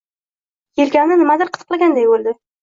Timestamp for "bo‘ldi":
2.15-2.35